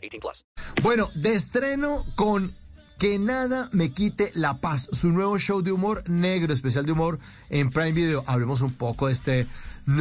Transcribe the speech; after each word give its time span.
18 0.00 0.20
plus. 0.20 0.44
Bueno, 0.82 1.10
de 1.14 1.34
estreno 1.34 2.04
con 2.14 2.54
Que 2.98 3.18
nada 3.18 3.70
me 3.72 3.92
quite 3.92 4.30
la 4.34 4.60
paz, 4.60 4.88
su 4.92 5.10
nuevo 5.10 5.38
show 5.38 5.62
de 5.62 5.72
humor 5.72 6.04
negro, 6.06 6.52
especial 6.52 6.84
de 6.84 6.92
humor 6.92 7.18
en 7.48 7.70
Prime 7.70 7.92
Video. 7.92 8.22
Hablemos 8.26 8.60
un 8.60 8.74
poco 8.74 9.06
de 9.06 9.14
este, 9.14 9.46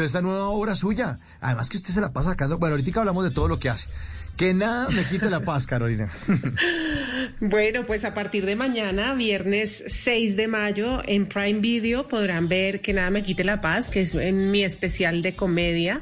esta 0.03 0.21
nueva 0.21 0.47
obra 0.49 0.75
suya. 0.75 1.19
Además 1.39 1.69
que 1.69 1.77
usted 1.77 1.93
se 1.93 2.01
la 2.01 2.11
pasa 2.11 2.31
sacando. 2.31 2.57
Bueno, 2.57 2.75
ahorita 2.75 2.99
hablamos 2.99 3.23
de 3.23 3.31
todo 3.31 3.47
lo 3.47 3.57
que 3.57 3.69
hace. 3.69 3.89
Que 4.35 4.53
nada 4.53 4.89
me 4.89 5.05
quite 5.05 5.29
la 5.29 5.39
paz, 5.45 5.65
Carolina. 5.65 6.09
Bueno, 7.41 7.85
pues 7.85 8.03
a 8.03 8.13
partir 8.13 8.45
de 8.45 8.57
mañana, 8.57 9.13
viernes 9.13 9.81
6 9.87 10.35
de 10.35 10.49
mayo, 10.49 11.01
en 11.05 11.25
Prime 11.25 11.61
Video 11.61 12.05
podrán 12.05 12.49
ver 12.49 12.81
Que 12.81 12.91
nada 12.91 13.11
me 13.11 13.23
quite 13.23 13.45
la 13.45 13.61
paz, 13.61 13.87
que 13.87 14.01
es 14.01 14.13
en 14.13 14.51
mi 14.51 14.65
especial 14.65 15.21
de 15.21 15.35
comedia. 15.35 16.01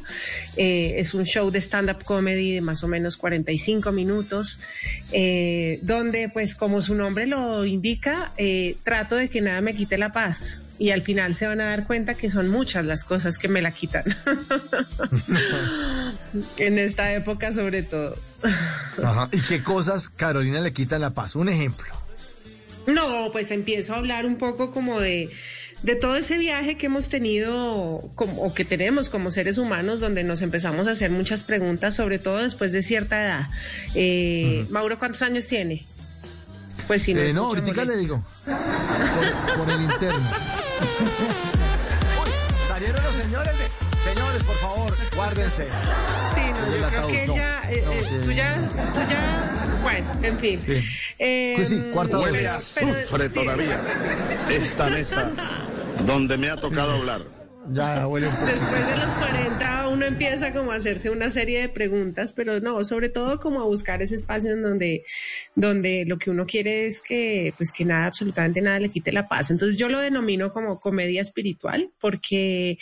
Eh, 0.56 0.96
es 0.98 1.14
un 1.14 1.26
show 1.26 1.52
de 1.52 1.62
stand-up 1.62 2.04
comedy 2.04 2.54
de 2.54 2.62
más 2.62 2.84
o 2.84 2.88
menos 2.88 3.18
45 3.18 3.92
minutos, 3.92 4.60
eh, 5.12 5.78
donde, 5.84 6.30
pues 6.30 6.56
como 6.56 6.82
su 6.82 6.96
nombre 6.96 7.28
lo 7.28 7.66
indica, 7.66 8.34
eh, 8.38 8.78
trato 8.84 9.16
de 9.16 9.30
que 9.30 9.42
nada 9.42 9.62
me 9.62 9.76
quite 9.76 10.00
la 10.00 10.12
paz 10.12 10.60
y 10.80 10.90
al 10.90 11.04
final 11.04 11.36
se 11.36 11.48
van 11.48 11.62
a 11.62 11.66
dar 11.66 11.86
cuenta 11.86 12.16
que 12.16 12.32
son 12.32 12.50
muchas 12.50 12.84
las 12.86 13.04
cosas 13.04 13.38
que 13.38 13.48
me 13.48 13.62
la 13.62 13.72
quitan. 13.72 14.06
en 16.58 16.80
esta 16.80 17.14
época 17.14 17.52
sobre 17.54 17.84
todo. 17.84 18.18
Ajá. 19.04 19.30
¿Y 19.32 19.40
qué 19.42 19.64
cosas 19.64 20.10
Carolina 20.10 20.62
le 20.62 20.74
quitan 20.74 21.02
la 21.02 21.12
paz? 21.12 21.36
Un 21.36 21.50
ejemplo. 21.50 21.88
No, 22.88 23.30
pues 23.32 23.52
empiezo 23.52 23.94
a 23.94 23.98
hablar 23.98 24.26
un 24.26 24.38
poco 24.38 24.72
como 24.72 25.02
de, 25.02 25.30
de 25.84 25.96
todo 25.96 26.16
ese 26.16 26.38
viaje 26.38 26.78
que 26.78 26.86
hemos 26.86 27.10
tenido 27.10 28.10
como, 28.16 28.44
o 28.44 28.54
que 28.54 28.64
tenemos 28.64 29.10
como 29.10 29.30
seres 29.30 29.58
humanos, 29.58 30.00
donde 30.00 30.24
nos 30.24 30.42
empezamos 30.42 30.88
a 30.88 30.92
hacer 30.92 31.12
muchas 31.12 31.44
preguntas, 31.44 31.96
sobre 31.96 32.18
todo 32.18 32.38
después 32.38 32.72
de 32.72 32.82
cierta 32.82 33.22
edad. 33.22 33.50
Eh, 33.94 34.66
Mauro, 34.70 34.98
¿cuántos 35.00 35.22
años 35.22 35.48
tiene? 35.48 35.86
Pues 36.88 37.04
si 37.04 37.14
no. 37.14 37.22
Eh, 37.22 37.34
no, 37.34 37.46
ahorita 37.48 37.84
le 37.84 37.98
digo. 37.98 38.24
Por, 38.46 39.66
por 39.66 39.70
el 39.70 39.82
interno. 39.82 40.30
Uy, 42.24 42.32
salieron 42.68 43.04
los 43.04 43.16
señores 43.16 43.54
de... 43.58 43.87
Por 44.48 44.56
favor, 44.56 44.94
guárdense. 45.16 45.68
Sí, 46.36 46.42
no, 46.52 46.78
yo 46.78 46.88
creo 46.90 47.08
que 47.08 47.28
No, 47.28 47.36
ya, 47.36 47.62
eh, 47.70 47.84
no, 47.86 47.92
eh, 47.92 48.04
sí. 48.04 48.16
tú 48.24 48.32
ya, 48.32 48.56
tú 48.94 49.00
ya, 49.10 49.80
bueno, 49.84 50.08
en 50.24 50.40
fin. 50.40 50.62
Sí. 50.66 50.84
Eh, 51.20 51.54
Pues 51.56 51.70
sí, 51.70 51.84
cuarta 51.94 52.18
dosis. 52.18 52.76
pero- 52.80 52.94
Sufre 53.08 53.28
sí, 53.30 53.34
todavía 53.36 53.80
esta 54.50 54.90
mesa 54.90 55.32
donde 56.06 56.38
me 56.38 56.50
ha 56.50 56.56
tocado 56.58 56.94
hablar. 56.94 57.22
Ya 57.70 58.08
huele 58.08 58.28
un 58.28 58.34
poco. 58.36 58.46
Después 58.48 58.88
de 58.88 58.96
los 58.96 59.14
40 59.14 59.77
uno 59.88 60.06
empieza 60.06 60.54
como 60.54 60.72
a 60.72 60.76
hacerse 60.76 61.10
una 61.10 61.30
serie 61.30 61.62
de 61.62 61.70
preguntas, 61.70 62.34
pero 62.34 62.60
no, 62.60 62.84
sobre 62.84 63.10
todo 63.10 63.40
como 63.40 63.62
a 63.62 63.66
buscar 63.66 64.02
ese 64.02 64.16
espacio 64.16 64.54
en 64.54 64.62
donde, 64.62 65.04
donde 65.56 66.06
lo 66.08 66.18
que 66.18 66.30
uno 66.30 66.46
quiere 66.46 66.86
es 66.86 67.02
que, 67.02 67.54
pues 67.58 67.72
que 67.72 67.86
nada, 67.86 68.06
absolutamente 68.08 68.62
nada 68.62 68.80
le 68.80 68.90
quite 68.90 69.12
la 69.12 69.28
paz. 69.28 69.52
Entonces 69.52 69.78
yo 69.78 69.90
lo 69.90 70.00
denomino 70.00 70.52
como 70.52 70.80
comedia 70.80 71.22
espiritual, 71.22 71.92
porque 72.00 72.78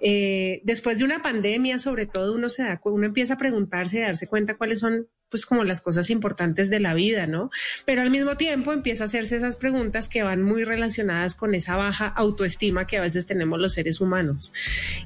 eh, 0.00 0.60
después 0.64 0.98
de 0.98 1.04
una 1.04 1.22
pandemia, 1.22 1.78
sobre 1.78 2.06
todo, 2.06 2.34
uno 2.34 2.48
se 2.48 2.62
da, 2.62 2.80
uno 2.84 3.06
empieza 3.06 3.34
a 3.34 3.38
preguntarse 3.38 3.98
y 3.98 4.02
a 4.02 4.06
darse 4.06 4.26
cuenta 4.26 4.56
cuáles 4.56 4.78
son 4.78 5.08
pues 5.30 5.46
como 5.46 5.64
las 5.64 5.80
cosas 5.80 6.10
importantes 6.10 6.70
de 6.70 6.80
la 6.80 6.92
vida, 6.92 7.26
¿no? 7.26 7.50
Pero 7.86 8.02
al 8.02 8.10
mismo 8.10 8.36
tiempo 8.36 8.72
empieza 8.72 9.04
a 9.04 9.06
hacerse 9.06 9.36
esas 9.36 9.56
preguntas 9.56 10.08
que 10.08 10.22
van 10.22 10.42
muy 10.42 10.64
relacionadas 10.64 11.34
con 11.34 11.54
esa 11.54 11.76
baja 11.76 12.08
autoestima 12.08 12.86
que 12.86 12.98
a 12.98 13.02
veces 13.02 13.26
tenemos 13.26 13.60
los 13.60 13.72
seres 13.72 14.00
humanos. 14.00 14.52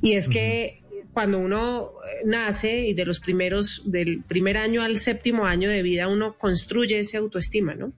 Y 0.01 0.15
es 0.15 0.29
que 0.29 0.84
cuando 1.15 1.39
uno 1.39 1.93
eh, 2.03 2.23
nace 2.27 2.89
y 2.89 2.93
de 2.93 3.07
los 3.07 3.21
primeros, 3.21 3.83
del 3.87 4.23
primer 4.25 4.59
año 4.59 4.83
al 4.83 4.99
séptimo 4.99 5.47
año 5.47 5.71
de 5.71 5.83
vida, 5.83 6.09
uno 6.09 6.37
construye 6.37 6.99
esa 6.99 7.19
autoestima, 7.19 7.75
¿no? 7.75 7.93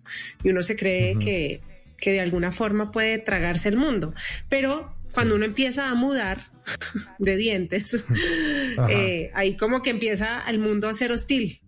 Y 0.45 0.51
uno 0.51 0.63
se 0.63 0.77
cree 0.77 1.19
que, 1.19 1.63
que 1.99 2.13
de 2.13 2.21
alguna 2.21 2.53
forma 2.53 2.93
puede 2.93 3.19
tragarse 3.19 3.71
el 3.71 3.77
mundo. 3.77 4.15
Pero 4.51 4.95
cuando 5.13 5.35
uno 5.35 5.47
empieza 5.47 5.89
a 5.89 5.95
mudar 5.95 6.39
de 7.19 7.37
dientes, 7.37 8.05
eh, 8.91 9.31
ahí 9.35 9.57
como 9.57 9.83
que 9.83 9.91
empieza 9.91 10.45
el 10.47 10.59
mundo 10.59 10.89
a 10.89 10.95
ser 10.95 11.11
hostil. 11.11 11.63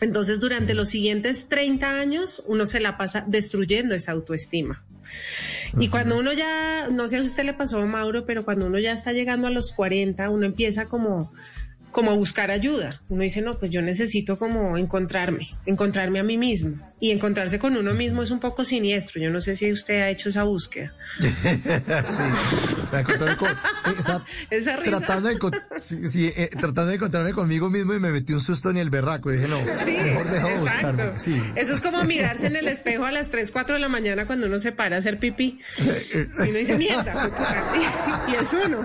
Entonces, 0.00 0.40
durante 0.40 0.72
los 0.72 0.88
siguientes 0.88 1.46
30 1.48 2.00
años, 2.00 2.42
uno 2.46 2.64
se 2.64 2.80
la 2.80 2.96
pasa 2.96 3.22
destruyendo 3.28 3.94
esa 3.94 4.12
autoestima. 4.12 4.82
Y 5.78 5.88
cuando 5.88 6.18
uno 6.18 6.32
ya, 6.32 6.88
no 6.90 7.08
sé 7.08 7.16
si 7.18 7.22
a 7.22 7.26
usted 7.26 7.44
le 7.44 7.54
pasó, 7.54 7.84
Mauro, 7.86 8.26
pero 8.26 8.44
cuando 8.44 8.66
uno 8.66 8.78
ya 8.78 8.92
está 8.92 9.12
llegando 9.12 9.46
a 9.46 9.50
los 9.50 9.72
40, 9.72 10.28
uno 10.30 10.46
empieza 10.46 10.86
como, 10.86 11.32
como 11.92 12.16
buscar 12.16 12.50
ayuda. 12.50 13.00
Uno 13.08 13.22
dice, 13.22 13.42
no, 13.42 13.58
pues 13.58 13.70
yo 13.70 13.82
necesito 13.82 14.38
como 14.38 14.76
encontrarme, 14.76 15.48
encontrarme 15.66 16.20
a 16.20 16.22
mí 16.22 16.36
mismo. 16.38 16.78
Y 17.02 17.12
encontrarse 17.12 17.58
con 17.58 17.76
uno 17.78 17.94
mismo 17.94 18.22
es 18.22 18.30
un 18.30 18.40
poco 18.40 18.62
siniestro. 18.62 19.22
Yo 19.22 19.30
no 19.30 19.40
sé 19.40 19.56
si 19.56 19.72
usted 19.72 20.02
ha 20.02 20.10
hecho 20.10 20.28
esa 20.28 20.42
búsqueda. 20.44 20.92
Sí, 22.10 22.22
con- 23.38 23.48
eh, 23.50 23.94
está 23.98 24.24
Esa 24.50 24.76
risa. 24.76 24.98
tratando 24.98 25.28
de, 25.28 25.38
sí, 25.78 26.32
eh, 26.36 26.50
tratando 26.50 26.86
de 26.86 26.96
encontrarme 26.96 27.32
conmigo 27.32 27.70
mismo 27.70 27.94
y 27.94 28.00
me 28.00 28.10
metí 28.10 28.32
un 28.32 28.40
susto 28.40 28.70
en 28.70 28.76
el 28.78 28.90
berraco 28.90 29.30
y 29.32 29.36
dije, 29.36 29.48
no, 29.48 29.58
Sí, 29.84 29.92
mejor 29.92 30.28
dejo 30.28 30.48
de 30.48 30.54
exacto. 30.54 30.60
buscarme. 30.92 31.18
Sí. 31.18 31.40
Eso 31.56 31.72
es 31.74 31.80
como 31.80 32.02
mirarse 32.04 32.46
en 32.48 32.56
el 32.56 32.68
espejo 32.68 33.04
a 33.04 33.12
las 33.12 33.30
3, 33.30 33.50
4 33.50 33.74
de 33.74 33.80
la 33.80 33.88
mañana 33.88 34.26
cuando 34.26 34.46
uno 34.46 34.58
se 34.58 34.72
para 34.72 34.96
a 34.96 34.98
hacer 34.98 35.18
pipí. 35.18 35.60
Y 35.78 36.48
uno 36.48 36.58
dice, 36.58 36.76
mierda, 36.76 37.14
fue 37.14 37.30
puta". 37.30 38.24
y 38.28 38.34
es 38.34 38.52
uno. 38.52 38.80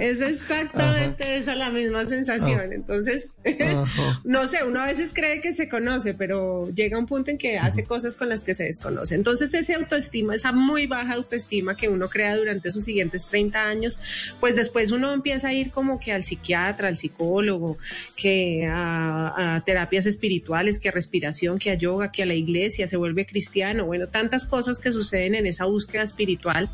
Es 0.00 0.20
exactamente 0.20 1.36
esa 1.36 1.54
la 1.54 1.70
misma 1.70 2.06
sensación. 2.06 2.72
Entonces, 2.72 3.34
Ajá. 3.44 4.20
no 4.24 4.46
sé, 4.46 4.64
uno 4.64 4.80
a 4.80 4.86
veces 4.86 5.12
cree 5.14 5.40
que 5.40 5.52
se 5.52 5.68
conoce, 5.68 6.14
pero 6.14 6.68
llega 6.70 6.98
un 6.98 7.06
punto 7.06 7.30
en 7.30 7.38
que 7.38 7.58
hace 7.58 7.84
cosas 7.84 8.16
con 8.16 8.28
las 8.28 8.42
que 8.42 8.54
se 8.54 8.64
desconoce. 8.64 9.14
Entonces, 9.14 9.54
ese 9.54 9.74
autoestima, 9.74 10.34
esa 10.34 10.52
muy 10.52 10.86
baja 10.86 11.14
autoestima 11.14 11.76
que 11.76 11.88
uno 11.88 12.08
crea 12.08 12.36
durante 12.36 12.70
sus 12.70 12.84
siguientes 12.84 13.26
30 13.26 13.62
años, 13.62 13.98
pues 14.40 14.56
después 14.56 14.90
uno 14.90 15.12
empieza 15.12 15.48
a 15.48 15.52
ir 15.52 15.70
como 15.70 15.98
que 15.98 16.12
al 16.12 16.24
psiquiatra, 16.24 16.88
al 16.88 16.96
psicólogo, 16.96 17.78
que 18.16 18.66
a, 18.70 19.56
a 19.56 19.64
terapias 19.64 20.06
espirituales, 20.06 20.78
que 20.78 20.88
a 20.88 20.92
respiración, 20.92 21.58
que 21.58 21.70
a 21.70 21.74
yoga, 21.74 22.10
que 22.10 22.22
a 22.22 22.26
la 22.26 22.34
iglesia, 22.34 22.88
se 22.88 22.96
vuelve 22.96 23.26
cristiano. 23.26 23.86
Bueno, 23.86 24.08
tantas 24.08 24.46
cosas 24.46 24.78
que 24.78 24.92
suceden 24.92 25.34
en 25.34 25.46
esa 25.46 25.64
búsqueda 25.64 26.02
espiritual 26.02 26.70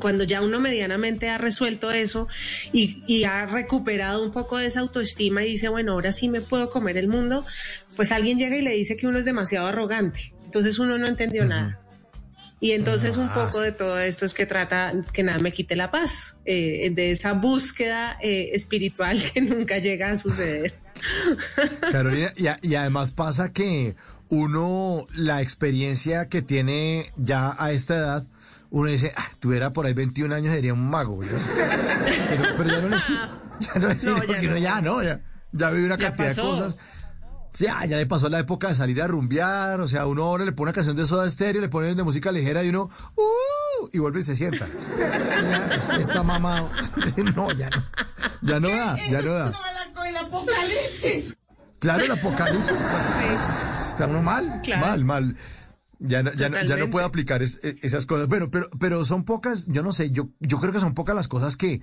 cuando 0.00 0.24
ya 0.24 0.42
uno 0.42 0.60
medianamente 0.60 1.28
ha 1.28 1.38
resuelto 1.38 1.90
eso 1.92 2.26
y, 2.72 3.02
y 3.06 3.24
ha 3.24 3.46
recuperado 3.46 4.22
un 4.22 4.32
poco 4.32 4.58
de 4.58 4.66
esa 4.66 4.80
autoestima 4.80 5.44
y 5.44 5.50
dice, 5.52 5.68
bueno, 5.68 5.92
ahora 5.92 6.12
sí 6.12 6.28
me 6.28 6.40
puedo 6.40 6.70
comer 6.70 6.96
el 6.96 7.08
mundo, 7.08 7.44
pues 7.94 8.12
alguien 8.12 8.38
llega 8.38 8.56
y 8.56 8.62
le 8.62 8.72
dice 8.72 8.96
que 8.96 9.06
uno 9.06 9.18
es 9.18 9.24
demasiado 9.24 9.66
arrogante. 9.68 10.32
Entonces 10.44 10.78
uno 10.78 10.98
no 10.98 11.06
entendió 11.06 11.44
nada. 11.44 11.80
Y 12.58 12.72
entonces 12.72 13.18
un 13.18 13.28
Ah, 13.30 13.34
poco 13.46 13.60
de 13.60 13.70
todo 13.72 13.98
esto 14.00 14.24
es 14.24 14.32
que 14.32 14.46
trata 14.46 14.92
que 15.12 15.22
nada 15.22 15.38
me 15.40 15.52
quite 15.52 15.76
la 15.76 15.90
paz, 15.90 16.36
eh, 16.46 16.90
de 16.92 17.10
esa 17.10 17.34
búsqueda 17.34 18.16
eh, 18.22 18.50
espiritual 18.54 19.22
que 19.32 19.40
nunca 19.42 19.78
llega 19.78 20.10
a 20.10 20.16
suceder. 20.16 20.74
Carolina, 21.92 22.32
y, 22.36 22.46
a- 22.46 22.58
y 22.62 22.74
además 22.74 23.10
pasa 23.12 23.52
que 23.52 23.94
uno, 24.28 25.06
la 25.14 25.42
experiencia 25.42 26.28
que 26.28 26.42
tiene 26.42 27.12
ya 27.16 27.54
a 27.58 27.72
esta 27.72 27.96
edad, 27.96 28.26
uno 28.76 28.90
dice, 28.90 29.10
ah, 29.16 29.24
tuviera 29.40 29.72
por 29.72 29.86
ahí 29.86 29.94
21 29.94 30.34
años, 30.34 30.52
sería 30.52 30.74
un 30.74 30.90
mago. 30.90 31.18
Pero, 31.18 32.44
pero 32.58 32.68
ya 32.68 32.80
no 32.82 32.88
le 32.88 32.98
sirve, 33.00 33.20
ya 33.60 33.80
no 33.80 33.88
le 33.88 33.94
sirve 33.94 34.12
No, 34.12 34.20
ya 34.20 34.26
porque 34.26 34.42
no. 34.42 34.50
uno 34.50 34.58
ya, 34.58 34.80
¿no? 34.82 35.02
Ya, 35.02 35.20
ya 35.52 35.70
vive 35.70 35.86
una 35.86 35.96
cantidad 35.96 36.34
de 36.34 36.42
cosas. 36.42 36.76
Ya, 37.54 37.86
ya 37.86 37.96
le 37.96 38.04
pasó 38.04 38.28
la 38.28 38.38
época 38.38 38.68
de 38.68 38.74
salir 38.74 39.00
a 39.00 39.06
rumbear, 39.06 39.80
o 39.80 39.88
sea, 39.88 40.04
uno 40.04 40.24
ahora 40.24 40.44
le 40.44 40.52
pone 40.52 40.68
una 40.68 40.72
canción 40.74 40.94
de 40.94 41.06
Soda 41.06 41.26
Stereo, 41.26 41.62
le 41.62 41.70
pone 41.70 41.94
de 41.94 42.02
música 42.02 42.30
ligera 42.30 42.62
y 42.62 42.68
uno, 42.68 42.90
¡uh! 43.14 43.88
y 43.94 43.98
vuelve 43.98 44.20
y 44.20 44.22
se 44.22 44.36
sienta. 44.36 44.66
Ya, 45.88 45.96
está 45.96 46.22
mamado. 46.22 46.70
No, 47.34 47.52
ya 47.52 47.70
no. 47.70 47.82
Ya 48.42 48.60
no 48.60 48.68
da, 48.68 48.96
ya 49.08 49.22
no 49.22 49.32
da. 49.32 49.52
Claro, 51.78 52.04
el 52.04 52.10
apocalipsis. 52.12 52.76
Está 53.78 54.06
uno 54.06 54.22
mal, 54.22 54.60
mal, 54.78 55.04
mal. 55.04 55.36
Ya 55.98 56.22
no, 56.22 56.32
ya 56.34 56.48
no, 56.48 56.62
ya 56.62 56.76
no 56.76 56.90
puedo 56.90 57.06
aplicar 57.06 57.42
es- 57.42 57.58
e- 57.62 57.76
esas 57.82 58.04
cosas. 58.06 58.28
Bueno, 58.28 58.50
pero, 58.50 58.68
pero 58.78 59.04
son 59.04 59.24
pocas, 59.24 59.66
yo 59.66 59.82
no 59.82 59.92
sé, 59.92 60.10
yo, 60.10 60.28
yo 60.40 60.58
creo 60.60 60.72
que 60.72 60.80
son 60.80 60.94
pocas 60.94 61.16
las 61.16 61.26
cosas 61.28 61.56
que, 61.56 61.80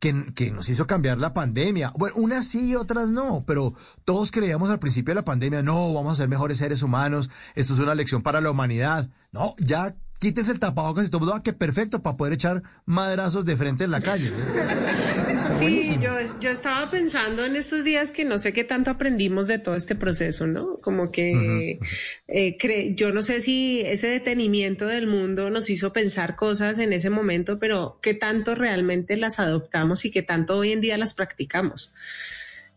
que, 0.00 0.32
que 0.34 0.50
nos 0.50 0.68
hizo 0.68 0.86
cambiar 0.86 1.18
la 1.18 1.32
pandemia. 1.32 1.90
Bueno, 1.96 2.16
unas 2.18 2.46
sí 2.46 2.70
y 2.70 2.74
otras 2.76 3.08
no, 3.08 3.44
pero 3.46 3.74
todos 4.04 4.30
creíamos 4.30 4.70
al 4.70 4.78
principio 4.80 5.12
de 5.12 5.20
la 5.20 5.24
pandemia, 5.24 5.62
no, 5.62 5.94
vamos 5.94 6.12
a 6.12 6.16
ser 6.16 6.28
mejores 6.28 6.58
seres 6.58 6.82
humanos, 6.82 7.30
esto 7.54 7.72
es 7.72 7.78
una 7.80 7.94
lección 7.94 8.20
para 8.22 8.40
la 8.40 8.50
humanidad. 8.50 9.08
No, 9.32 9.54
ya 9.58 9.94
quítense 10.18 10.52
el 10.52 10.58
tapabocas 10.58 11.06
y 11.06 11.10
todo, 11.10 11.34
ah, 11.34 11.42
que 11.42 11.52
perfecto, 11.52 12.02
para 12.02 12.16
poder 12.16 12.34
echar 12.34 12.62
madrazos 12.86 13.44
de 13.46 13.56
frente 13.56 13.84
en 13.84 13.90
la 13.90 14.00
calle. 14.02 14.32
Sí, 15.58 15.98
yo, 16.00 16.18
yo 16.40 16.50
estaba 16.50 16.90
pensando 16.90 17.44
en 17.44 17.56
estos 17.56 17.84
días 17.84 18.12
que 18.12 18.24
no 18.24 18.38
sé 18.38 18.52
qué 18.52 18.64
tanto 18.64 18.90
aprendimos 18.90 19.46
de 19.46 19.58
todo 19.58 19.74
este 19.74 19.94
proceso, 19.94 20.46
¿no? 20.46 20.78
Como 20.80 21.10
que 21.10 21.78
eh, 22.28 22.94
yo 22.94 23.12
no 23.12 23.22
sé 23.22 23.40
si 23.40 23.82
ese 23.84 24.08
detenimiento 24.08 24.86
del 24.86 25.06
mundo 25.06 25.50
nos 25.50 25.70
hizo 25.70 25.92
pensar 25.92 26.36
cosas 26.36 26.78
en 26.78 26.92
ese 26.92 27.10
momento, 27.10 27.58
pero 27.58 27.98
qué 28.02 28.14
tanto 28.14 28.54
realmente 28.54 29.16
las 29.16 29.38
adoptamos 29.38 30.04
y 30.04 30.10
qué 30.10 30.22
tanto 30.22 30.56
hoy 30.56 30.72
en 30.72 30.80
día 30.80 30.96
las 30.96 31.14
practicamos. 31.14 31.92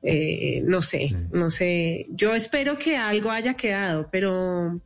Eh, 0.03 0.61
no 0.63 0.81
sé, 0.81 1.09
no 1.31 1.49
sé. 1.49 2.05
Yo 2.09 2.35
espero 2.35 2.77
que 2.77 2.97
algo 2.97 3.31
haya 3.31 3.55
quedado, 3.55 4.09
pero 4.11 4.79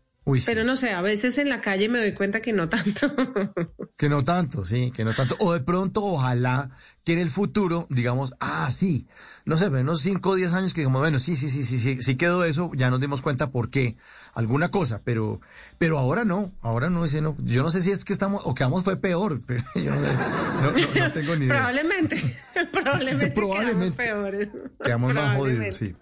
pero 0.46 0.64
no 0.64 0.76
sé, 0.76 0.92
a 0.92 1.02
veces 1.02 1.40
en 1.40 1.50
la 1.50 1.62
calle 1.62 1.90
me 1.90 2.00
doy 2.00 2.14
cuenta 2.14 2.42
que 2.42 2.54
no 2.54 2.70
tanto. 2.70 3.12
que 3.98 4.08
no 4.08 4.24
tanto, 4.24 4.64
sí, 4.64 4.92
que 4.96 5.04
no 5.04 5.14
tanto. 5.14 5.36
O 5.40 5.54
de 5.54 5.62
pronto, 5.62 6.04
ojalá 6.04 6.70
que 7.04 7.14
en 7.14 7.20
el 7.20 7.30
futuro, 7.30 7.88
digamos, 7.90 8.36
ah, 8.40 8.70
sí, 8.70 9.08
no 9.46 9.58
sé, 9.58 9.72
menos 9.72 10.02
5 10.02 10.30
o 10.30 10.36
10 10.36 10.54
años 10.54 10.74
que 10.76 10.82
digamos, 10.82 11.02
bueno, 11.02 11.18
sí, 11.18 11.36
sí, 11.36 11.50
sí, 11.50 11.64
sí, 11.64 11.80
sí, 11.80 12.04
sí 12.04 12.16
quedó 12.16 12.46
eso, 12.46 12.70
ya 12.76 12.92
nos 12.92 13.02
dimos 13.02 13.24
cuenta 13.24 13.50
por 13.50 13.72
qué, 13.72 13.98
alguna 14.36 14.70
cosa, 14.70 15.02
pero, 15.04 15.42
pero 15.80 15.98
ahora 15.98 16.24
no, 16.24 16.52
ahora 16.62 16.92
no, 16.92 17.04
ese 17.04 17.22
no, 17.22 17.36
yo 17.40 17.64
no 17.64 17.72
sé 17.72 17.82
si 17.82 17.90
es 17.90 18.06
que 18.06 18.14
estamos, 18.14 18.44
o 18.46 18.54
quedamos 18.54 18.84
fue 18.84 18.98
peor, 18.98 19.42
pero 19.48 19.64
yo 19.74 19.92
no, 19.96 21.12
tengo 21.12 21.36
ni 21.36 21.46
idea. 21.46 21.56
Probablemente, 21.56 22.40
probablemente, 22.72 23.32
probablemente 23.32 23.98
quedamos 23.98 24.32
peores. 24.32 24.50
Quedamos 24.84 25.14
más 25.16 25.38
jodidos, 25.38 25.76
sí. 25.76 25.96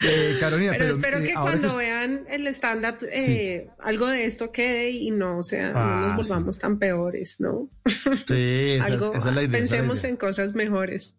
Eh, 0.00 0.36
Carolina, 0.38 0.74
pero, 0.78 0.94
espero 0.94 1.20
que 1.20 1.34
cuando 1.34 1.76
vean 1.76 2.24
el 2.28 2.46
stand-up 2.48 3.04
eh, 3.10 3.68
algo 3.80 4.06
de 4.06 4.26
esto 4.26 4.52
quede 4.52 4.90
y 4.90 5.10
no, 5.10 5.38
o 5.38 5.42
sea, 5.42 5.72
no 5.72 5.74
nos 5.74 6.12
ah, 6.12 6.14
volvamos 6.16 6.58
tan 6.60 6.78
peores, 6.78 7.40
¿no? 7.40 7.68
Sí, 7.84 8.76
esa, 8.78 8.94
es 9.12 9.24
la 9.24 9.42
idea. 9.42 9.58
Pensemos 9.58 10.04
en 10.04 10.16
cosas 10.16 10.54
mejores. 10.54 11.14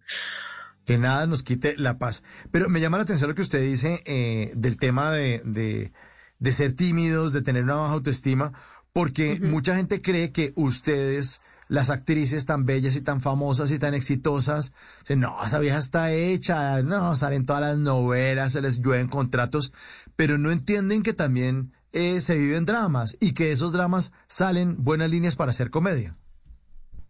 Que 0.85 0.97
nada 0.97 1.27
nos 1.27 1.43
quite 1.43 1.75
la 1.77 1.97
paz. 1.97 2.23
Pero 2.51 2.69
me 2.69 2.79
llama 2.79 2.97
la 2.97 3.03
atención 3.03 3.29
lo 3.29 3.35
que 3.35 3.41
usted 3.41 3.61
dice 3.61 4.01
eh, 4.05 4.51
del 4.55 4.77
tema 4.77 5.11
de, 5.11 5.41
de, 5.43 5.91
de, 6.39 6.51
ser 6.53 6.73
tímidos, 6.73 7.33
de 7.33 7.41
tener 7.41 7.63
una 7.63 7.75
baja 7.75 7.93
autoestima, 7.93 8.53
porque 8.93 9.39
mucha 9.41 9.75
gente 9.75 10.01
cree 10.01 10.31
que 10.31 10.53
ustedes 10.55 11.41
las 11.69 11.89
actrices 11.91 12.45
tan 12.45 12.65
bellas 12.65 12.97
y 12.97 13.01
tan 13.01 13.21
famosas 13.21 13.71
y 13.71 13.79
tan 13.79 13.93
exitosas, 13.93 14.73
dicen, 15.01 15.21
no, 15.21 15.37
esa 15.45 15.59
vieja 15.59 15.77
está 15.77 16.11
hecha, 16.11 16.81
no, 16.81 17.15
salen 17.15 17.45
todas 17.45 17.61
las 17.61 17.77
novelas, 17.77 18.53
se 18.53 18.61
les 18.61 18.81
llueven 18.81 19.07
contratos, 19.07 19.71
pero 20.17 20.37
no 20.37 20.51
entienden 20.51 21.03
que 21.03 21.13
también 21.13 21.71
eh, 21.93 22.19
se 22.19 22.35
viven 22.35 22.65
dramas 22.65 23.15
y 23.21 23.33
que 23.33 23.51
esos 23.51 23.71
dramas 23.71 24.11
salen 24.27 24.83
buenas 24.83 25.11
líneas 25.11 25.35
para 25.35 25.51
hacer 25.51 25.69
comedia. 25.69 26.17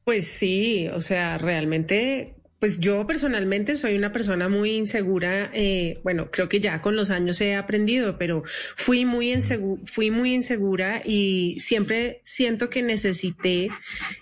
Pues 0.04 0.28
sí, 0.28 0.90
o 0.90 1.02
sea, 1.02 1.38
realmente 1.38 2.39
pues 2.60 2.80
yo 2.80 3.08
personalmente 3.08 3.76
soy 3.76 3.96
una 3.96 4.12
persona 4.12 4.50
muy 4.50 4.72
insegura. 4.72 5.50
Eh, 5.54 6.00
bueno, 6.04 6.30
creo 6.32 6.50
que 6.50 6.60
ya 6.60 6.82
con 6.82 6.96
los 6.96 7.10
años 7.10 7.40
he 7.42 7.56
aprendido, 7.56 8.18
pero 8.18 8.44
fui 8.76 9.06
muy, 9.06 9.34
fui 9.86 10.12
muy 10.12 10.34
insegura 10.34 11.02
y 11.06 11.58
siempre 11.60 12.22
siento 12.24 12.70
que 12.70 12.82
necesité 12.82 13.70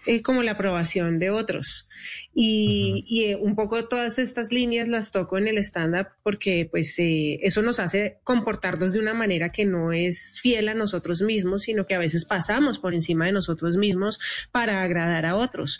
eh, 0.06 0.22
como 0.22 0.44
la 0.44 0.52
aprobación 0.52 1.20
de 1.20 1.32
otros. 1.32 1.88
Y, 2.34 3.04
y 3.08 3.24
eh, 3.26 3.36
un 3.36 3.56
poco 3.56 3.88
todas 3.88 4.20
estas 4.20 4.52
líneas 4.52 4.88
las 4.88 5.12
toco 5.12 5.40
en 5.40 5.48
el 5.48 5.58
stand-up 5.58 6.10
porque 6.22 6.68
pues 6.70 6.98
eh, 7.00 7.40
eso 7.42 7.64
nos 7.64 7.80
hace 7.80 8.20
comportarnos 8.24 8.94
de 8.94 9.00
una 9.00 9.16
manera 9.16 9.52
que 9.52 9.66
no 9.66 9.92
es 9.92 10.40
fiel 10.42 10.70
a 10.70 10.76
nosotros 10.76 11.22
mismos, 11.22 11.64
sino 11.64 11.88
que 11.88 11.96
a 11.96 12.00
veces 12.00 12.26
pasamos 12.26 12.78
por 12.78 12.94
encima 12.94 13.26
de 13.26 13.32
nosotros 13.32 13.78
mismos 13.78 14.20
para 14.52 14.84
agradar 14.84 15.26
a 15.26 15.36
otros. 15.36 15.80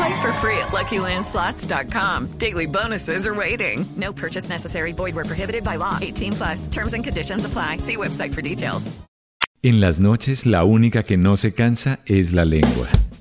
Play 0.00 0.22
for 0.22 0.32
free 0.40 0.56
at 0.56 0.68
LuckyLandSlots.com. 0.68 2.38
Daily 2.38 2.66
bonuses 2.66 3.26
are 3.26 3.34
waiting. 3.34 3.84
No 3.96 4.12
purchase 4.12 4.48
necessary. 4.48 4.92
Void 4.92 5.14
where 5.14 5.26
prohibited 5.26 5.62
by 5.62 5.76
law. 5.76 5.98
18 6.00 6.32
plus. 6.32 6.68
Terms 6.68 6.94
and 6.94 7.04
conditions 7.04 7.44
apply. 7.44 7.78
See 7.78 7.96
website 7.96 8.32
for 8.34 8.40
details. 8.40 8.90
En 9.62 9.78
las 9.78 10.00
noches, 10.00 10.46
la 10.46 10.64
única 10.64 11.02
que 11.02 11.18
no 11.18 11.36
se 11.36 11.52
cansa 11.52 11.98
es 12.06 12.32
la 12.32 12.46
lengua. 12.46 12.88